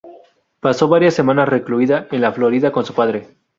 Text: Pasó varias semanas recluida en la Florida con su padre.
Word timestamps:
Pasó 0.61 0.87
varias 0.87 1.13
semanas 1.13 1.47
recluida 1.47 2.07
en 2.09 2.21
la 2.21 2.31
Florida 2.33 2.71
con 2.71 2.83
su 2.85 2.95
padre. 2.95 3.37